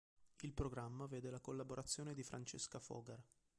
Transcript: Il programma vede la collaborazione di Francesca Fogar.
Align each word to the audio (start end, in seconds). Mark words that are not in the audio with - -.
Il 0.39 0.51
programma 0.51 1.05
vede 1.05 1.29
la 1.29 1.39
collaborazione 1.39 2.15
di 2.15 2.23
Francesca 2.23 2.79
Fogar. 2.79 3.21